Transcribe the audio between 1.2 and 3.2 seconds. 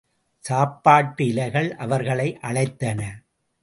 இலைகள் அவர்களை அழைத்தன.